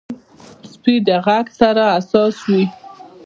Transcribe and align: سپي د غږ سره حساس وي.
سپي 0.71 0.95
د 1.07 1.09
غږ 1.25 1.45
سره 1.59 1.83
حساس 1.95 2.37
وي. 2.51 2.63